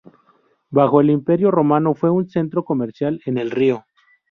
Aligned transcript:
Bajo 0.71 0.99
el 0.99 1.11
Imperio 1.11 1.51
romano 1.51 1.93
fue 1.93 2.09
un 2.09 2.27
centro 2.27 2.65
comercial 2.65 3.21
en 3.27 3.37
el 3.37 3.51
río. 3.51 3.85